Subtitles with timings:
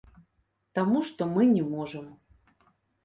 [0.79, 2.09] Таму што мы не можам.